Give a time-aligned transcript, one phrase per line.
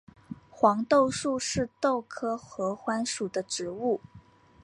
[0.49, 4.01] 黄豆树是豆科合欢属的植物。